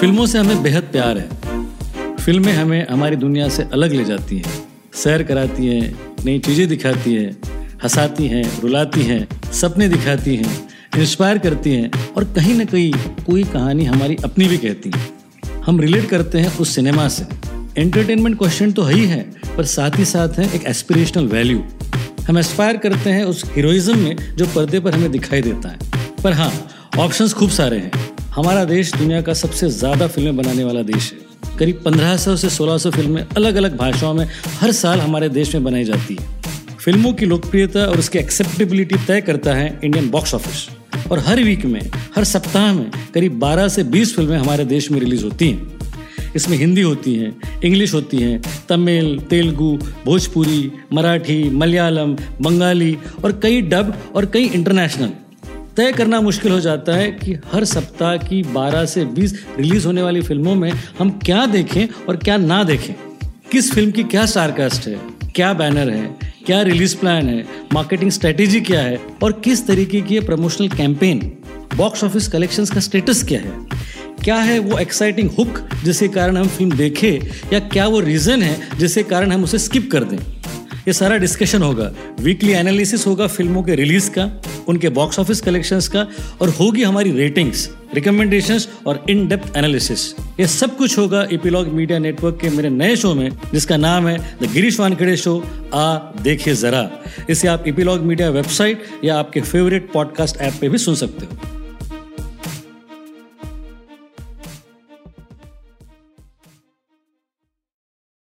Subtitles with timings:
[0.00, 4.52] फ़िल्मों से हमें बेहद प्यार है। फ़िल्में हमें हमारी दुनिया से अलग ले जाती हैं।
[4.94, 7.32] सैर कराती हैं, नई चीज़ें दिखाती हैं,
[7.82, 10.68] हंसाती हैं, रुलाती हैं, सपने दिखाती हैं,
[10.98, 12.92] इंस्पायर करती हैं और कहीं ना कहीं
[13.26, 15.00] कोई कहानी हमारी अपनी भी कहती है।
[15.62, 17.26] हम रिलेट करते हैं उस सिनेमा से।
[17.78, 19.22] एंटरटेनमेंट क्वेश्चन तो है ही है,
[19.56, 21.64] पर साथ ही साथ है एक एस्पिरेशनल वैल्यू
[22.28, 25.78] हम एस्पायर करते हैं उस हीरोइज्म में जो पर्दे पर हमें दिखाई देता है।
[26.24, 26.52] पर हाँ
[26.98, 31.56] ऑप्शंस खूब सारे हैं। हमारा देश दुनिया का सबसे ज़्यादा फ़िल्में बनाने वाला देश है।
[31.58, 34.24] करीब 1500 से 1600 फ़िल्में अलग अलग भाषाओं में
[34.60, 39.20] हर साल हमारे देश में बनाई जाती है। फ़िल्मों की लोकप्रियता और उसकी एक्सेप्टेबिलिटी तय
[39.20, 40.68] करता है इंडियन बॉक्स ऑफ़िस
[41.10, 41.80] और हर वीक में,
[42.16, 46.56] हर सप्ताह में करीब 12 से 20 फ़िल्में हमारे देश में रिलीज़ होती हैं। इसमें
[46.58, 53.92] हिंदी होती हैं इंग्लिश होती हैं, तमिल, तेलुगु, भोजपुरी, मराठी, मलयालम, बंगाली और कई डब
[54.16, 55.10] और कई इंटरनेशनल
[55.80, 60.02] तय करना मुश्किल हो जाता है कि हर सप्ताह की 12 से 20 रिलीज़ होने
[60.02, 62.92] वाली फ़िल्मों में हम क्या देखें और क्या ना देखें।
[63.52, 64.98] किस फ़िल्म की क्या स्टारकास्ट है,
[65.34, 66.04] क्या बैनर है,
[66.46, 71.18] क्या रिलीज़ प्लान है, मार्केटिंग स्ट्रेटेजी क्या है और किस तरीके की promotional campaign,
[71.76, 73.52] box office collections का स्टेटस क्या है
[74.24, 78.78] क्या है वो एक्साइटिंग हुक जिसके कारण हम फ़िल्म देखें या क्या वो रीज़न है
[78.78, 80.18] जिसके कारण हम उसे स्किप कर दें।
[80.88, 81.90] ये सारा डिस्कशन होगा।
[82.20, 84.24] वीकली एनालिसिस होगा फ़िल्मों के रिलीज़ का।
[84.70, 86.06] उनके बॉक्स ऑफ़िस कलेक्शंस का
[86.40, 91.98] और होगी हमारी रेटिंग्स रिकमेंडेशंस और इन डेप्थ एनालिसिस ये सब कुछ होगा इपिलॉग मीडिया
[91.98, 95.38] नेटवर्क के मेरे नए शो में, जिसका नाम है द गिरीश वानखेड़े शो
[95.74, 96.88] आ, देखिए जरा।
[97.30, 101.59] इसे आप इपिलॉग मीडिया वेबसाइट या आपके फेवरेट पॉडकास्ट ऐप पे भी सुन सकते हो।